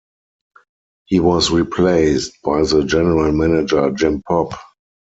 [1.05, 4.53] He was replaced by the general manager Jim Popp.